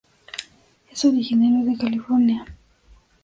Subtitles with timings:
[0.91, 2.43] Es originario de California.